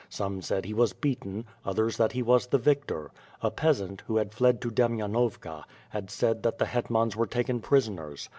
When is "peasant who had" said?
3.51-4.33